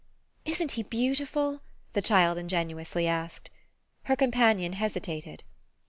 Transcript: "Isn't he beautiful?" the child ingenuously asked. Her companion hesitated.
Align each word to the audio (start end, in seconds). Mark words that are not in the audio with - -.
"Isn't 0.45 0.71
he 0.71 0.81
beautiful?" 0.81 1.61
the 1.93 2.01
child 2.01 2.39
ingenuously 2.39 3.07
asked. 3.07 3.51
Her 4.05 4.15
companion 4.15 4.73
hesitated. 4.73 5.43